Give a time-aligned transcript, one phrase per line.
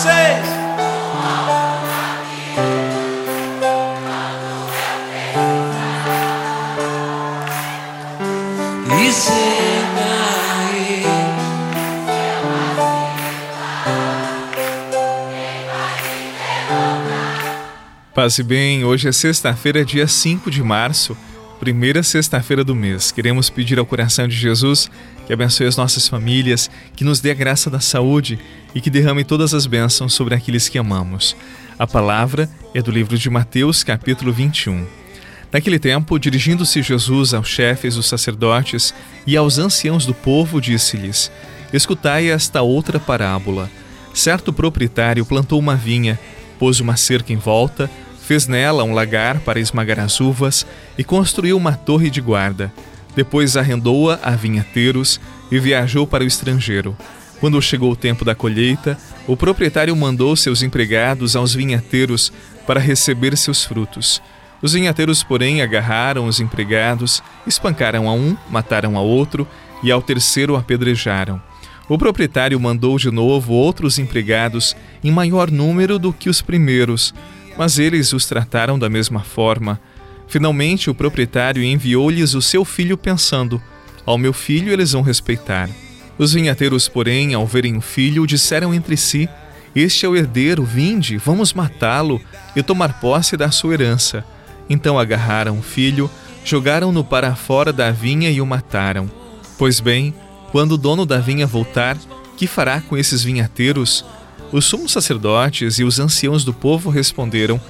[0.00, 0.60] vocês.
[18.14, 21.16] Passe bem, hoje é sexta-feira, dia 5 de março,
[21.60, 23.12] primeira sexta-feira do mês.
[23.12, 24.90] Queremos pedir ao coração de Jesus
[25.26, 28.38] que abençoe as nossas famílias, que nos dê a graça da saúde
[28.74, 31.36] e que derrame todas as bênçãos sobre aqueles que amamos.
[31.78, 34.86] A palavra é do livro de Mateus, capítulo 21.
[35.52, 38.94] Naquele tempo, dirigindo-se Jesus aos chefes dos sacerdotes
[39.26, 41.30] e aos anciãos do povo, disse-lhes:
[41.74, 43.70] Escutai esta outra parábola.
[44.14, 46.18] Certo proprietário plantou uma vinha
[46.60, 47.90] pôs uma cerca em volta,
[48.30, 50.64] fez nela um lagar para esmagar as uvas
[50.96, 52.72] e construiu uma torre de guarda.
[53.16, 55.20] Depois arrendou-a a vinhateiros
[55.50, 56.96] e viajou para o estrangeiro.
[57.40, 62.32] Quando chegou o tempo da colheita, o proprietário mandou seus empregados aos vinhateiros
[62.68, 64.22] para receber seus frutos.
[64.62, 69.44] Os vinhateiros, porém, agarraram os empregados, espancaram a um, mataram a outro
[69.82, 71.42] e ao terceiro apedrejaram.
[71.88, 77.12] O proprietário mandou de novo outros empregados em maior número do que os primeiros,
[77.60, 79.78] mas eles os trataram da mesma forma.
[80.26, 83.60] Finalmente, o proprietário enviou-lhes o seu filho, pensando:
[84.06, 85.68] Ao meu filho eles vão respeitar.
[86.16, 89.28] Os vinhateiros, porém, ao verem o filho, disseram entre si:
[89.76, 92.18] Este é o herdeiro, vinde, vamos matá-lo
[92.56, 94.24] e tomar posse da sua herança.
[94.66, 96.10] Então agarraram o filho,
[96.42, 99.10] jogaram-no para fora da vinha e o mataram.
[99.58, 100.14] Pois bem,
[100.50, 101.98] quando o dono da vinha voltar,
[102.38, 104.02] que fará com esses vinhateiros?
[104.52, 107.60] Os sumos sacerdotes e os anciãos do povo responderam: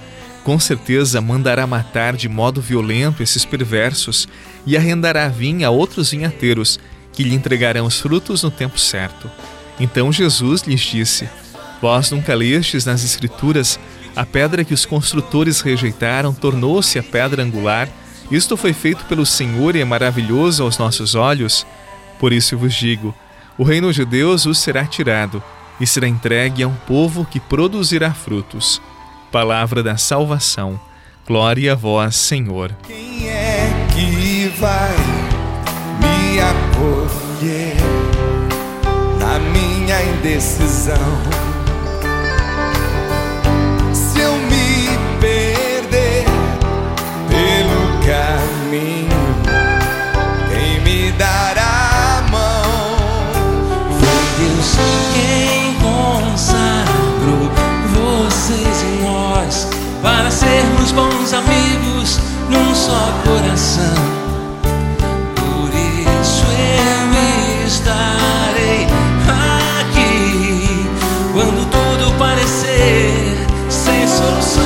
[0.43, 4.27] Com certeza mandará matar de modo violento esses perversos
[4.67, 6.81] e arrendará a vinha a outros vinhateiros,
[7.13, 9.31] que lhe entregarão os frutos no tempo certo.
[9.79, 11.29] Então Jesus lhes disse:
[11.83, 13.79] Vós nunca lestes nas Escrituras
[14.17, 17.89] a pedra que os construtores rejeitaram tornou-se a pedra angular.
[18.31, 21.67] Isto foi feito pelo Senhor e é maravilhoso aos nossos olhos.
[22.19, 23.15] Por isso vos digo:
[23.59, 25.43] o reino de Deus vos será tirado
[25.81, 28.81] e será entregue a um povo que produzirá frutos.
[29.33, 30.79] Palavra da salvação.
[31.27, 32.77] Glória a vós, Senhor.
[32.87, 34.97] Quem é que vai
[36.01, 37.77] me acolher
[39.19, 41.40] na minha indecisão?
[60.31, 63.95] Sermos bons amigos num só coração.
[65.37, 68.87] Por isso eu estarei
[69.29, 70.87] aqui
[71.33, 73.37] quando tudo parecer
[73.69, 74.63] sem solução.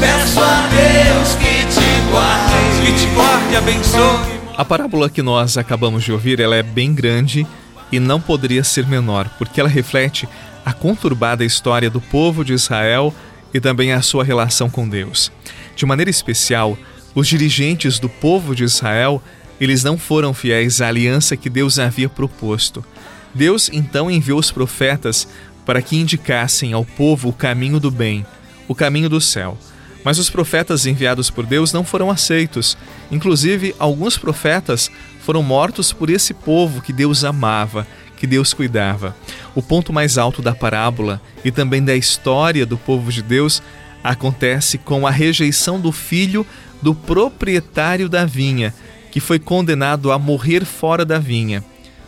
[0.00, 4.36] Peço a Deus que te guarde, que te guarde e abençoe.
[4.56, 7.46] A parábola que nós acabamos de ouvir, ela é bem grande
[7.92, 10.28] e não poderia ser menor, porque ela reflete
[10.66, 13.14] a conturbada história do povo de Israel
[13.54, 15.30] e também a sua relação com Deus.
[15.76, 16.76] De maneira especial,
[17.14, 19.22] os dirigentes do povo de Israel,
[19.60, 22.84] eles não foram fiéis à aliança que Deus havia proposto.
[23.32, 25.28] Deus então enviou os profetas
[25.64, 28.26] para que indicassem ao povo o caminho do bem,
[28.66, 29.56] o caminho do céu.
[30.02, 32.76] Mas os profetas enviados por Deus não foram aceitos.
[33.08, 34.90] Inclusive, alguns profetas
[35.20, 39.14] foram mortos por esse povo que Deus amava que Deus cuidava.
[39.54, 43.62] O ponto mais alto da parábola e também da história do povo de Deus
[44.02, 46.46] acontece com a rejeição do filho
[46.80, 48.72] do proprietário da vinha,
[49.10, 51.64] que foi condenado a morrer fora da vinha.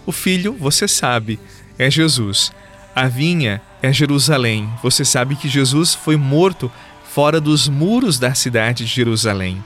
[0.06, 1.38] O filho, você sabe,
[1.78, 2.52] é Jesus.
[2.94, 4.68] A vinha é Jerusalém.
[4.82, 6.70] Você sabe que Jesus foi morto
[7.04, 9.62] fora dos muros da cidade de Jerusalém.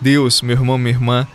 [0.00, 1.26] Deus, meu irmão, minha irmã,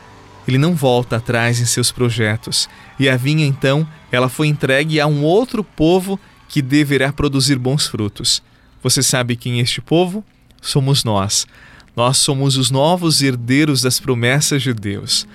[0.47, 2.69] ele não volta atrás em seus projetos.
[2.99, 7.87] E a vinha, então, ela foi entregue a um outro povo que deverá produzir bons
[7.87, 8.41] frutos.
[8.81, 10.23] Você sabe quem é este povo?
[10.61, 11.47] Somos nós.
[11.95, 15.27] Nós somos os novos herdeiros das promessas de Deus.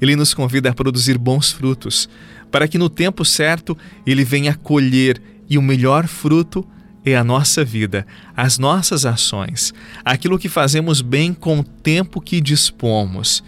[0.00, 2.08] Ele nos convida a produzir bons frutos,
[2.50, 3.76] para que no tempo certo
[4.06, 6.66] ele venha colher e o melhor fruto
[7.04, 8.06] é a nossa vida,
[8.36, 9.72] as nossas ações,
[10.04, 13.42] aquilo que fazemos bem com o tempo que dispomos.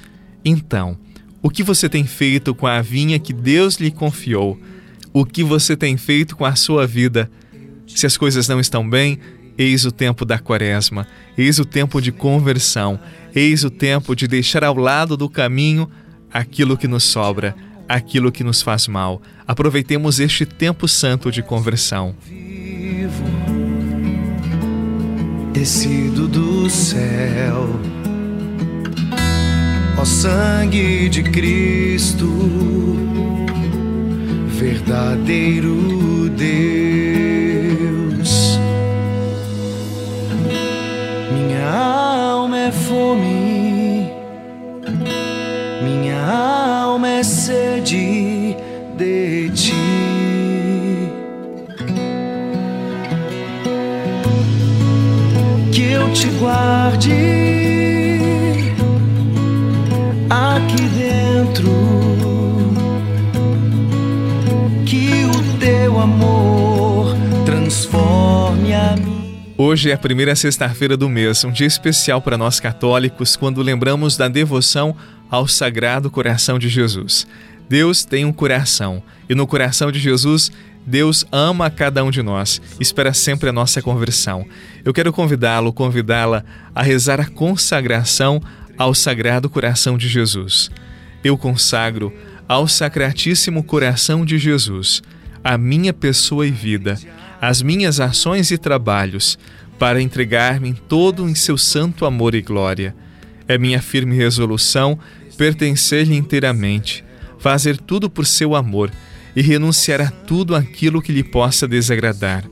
[0.45, 0.97] Então,
[1.43, 4.61] o que você tem feito com a vinha que Deus lhe confiou?
[5.13, 7.31] O que você tem feito com a sua vida?
[7.87, 9.19] Se as coisas não estão bem,
[9.57, 11.07] eis o tempo da quaresma,
[11.37, 13.01] eis o tempo de conversão,
[13.35, 15.91] eis o tempo de deixar ao lado do caminho
[16.33, 17.55] aquilo que nos sobra,
[17.89, 19.21] aquilo que nos faz mal.
[19.47, 22.15] Aproveitemos este tempo santo de conversão.
[22.25, 23.25] Vivo,
[25.53, 27.69] descido do céu,
[30.01, 32.27] ó sangue de Cristo,
[34.49, 36.51] verdadeiro Deus.
[41.35, 44.11] Minha alma é fome,
[45.83, 46.19] minha
[46.83, 48.57] alma é sede
[48.97, 49.75] de ti.
[55.73, 57.50] Que eu te guarde
[60.51, 61.71] aqui dentro,
[64.85, 67.15] que o teu amor
[67.45, 69.55] transforme a mim.
[69.57, 74.17] Hoje é a primeira sexta-feira do mês, um dia especial para nós católicos quando lembramos
[74.17, 74.97] da devoção
[75.31, 77.27] ao Sagrado Coração de Jesus.
[77.69, 80.51] Deus tem um coração e no coração de Jesus,
[80.85, 84.45] Deus ama a cada um de nós, espera sempre a nossa conversão.
[84.85, 86.43] Eu quero convidá-lo, convidá-la
[86.75, 88.43] a rezar a consagração
[88.81, 90.71] ao Sagrado Coração de Jesus.
[91.23, 92.11] Eu consagro
[92.49, 95.03] ao Sacratíssimo Coração de Jesus
[95.45, 96.99] a minha pessoa e vida,
[97.43, 99.39] as minhas ações e trabalhos,
[99.79, 102.97] para entregar-me todo em seu santo amor e glória.
[103.47, 104.99] É minha firme resolução
[105.37, 107.05] pertencer-lhe inteiramente
[107.39, 108.91] fazer tudo por seu amor
[109.37, 112.49] e renunciar a tudo aquilo que lhe possa desagradar.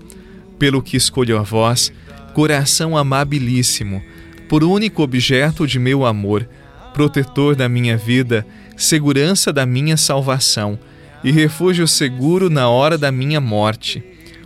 [0.59, 1.91] Pelo que escolho a vós,
[2.35, 4.03] coração amabilíssimo,
[4.49, 6.49] por único objeto de meu amor,
[6.95, 8.47] protetor da minha vida,
[8.77, 10.79] segurança da minha salvação
[11.23, 14.03] e refúgio seguro na hora da minha morte.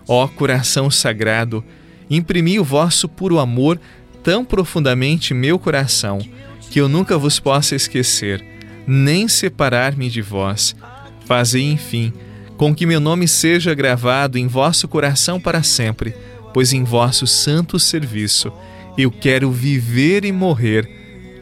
[0.09, 1.65] Ó coração sagrado,
[2.11, 3.81] imprimi o vosso puro amor
[4.23, 6.19] tão profundamente em meu coração,
[6.71, 8.53] que eu nunca vos possa esquecer
[8.87, 10.75] nem separar-me de vós.
[11.25, 12.13] Fazei, enfim,
[12.57, 16.15] com que meu nome seja gravado em vosso coração para sempre,
[16.53, 18.53] pois em vosso santo serviço
[18.97, 20.89] eu quero viver e morrer.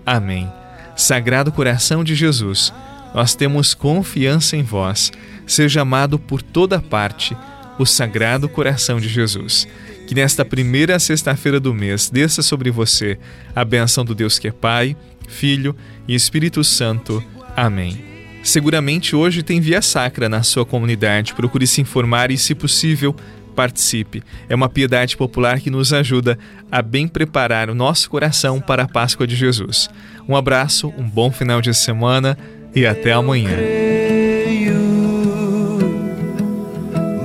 [0.04, 0.50] Amém.
[0.96, 2.72] Sagrado coração de Jesus,
[3.14, 5.12] nós temos confiança em vós.
[5.46, 7.36] Seja amado por toda parte
[7.78, 9.66] o Sagrado Coração de Jesus.
[10.06, 13.18] Que nesta primeira sexta-feira do mês desça sobre você
[13.54, 14.96] a benção do Deus que é Pai,
[15.28, 15.74] Filho
[16.06, 17.22] e Espírito Santo.
[17.56, 18.10] Amém.
[18.42, 21.34] Seguramente hoje tem via sacra na sua comunidade.
[21.34, 23.14] Procure se informar e, se possível,
[23.50, 24.22] participe.
[24.48, 26.38] É uma piedade popular que nos ajuda
[26.70, 29.88] a bem preparar o nosso coração para a Páscoa de Jesus.
[30.28, 32.38] Um abraço, um bom final de semana
[32.74, 33.56] e até amanhã.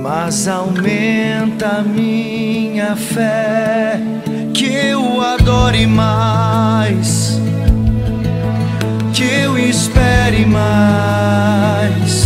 [0.02, 4.00] Mas aumenta minha fé,
[4.52, 7.36] que eu adore mais
[9.16, 12.25] que eu espere mais.